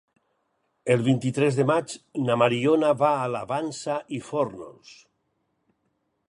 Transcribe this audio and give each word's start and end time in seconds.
El 0.93 1.01
vint-i-tres 1.07 1.59
de 1.59 1.65
maig 1.71 1.93
na 2.29 2.37
Mariona 2.43 2.89
va 3.03 3.11
a 3.19 3.29
la 3.35 3.43
Vansa 3.53 3.99
i 4.19 4.23
Fórnols. 4.31 4.97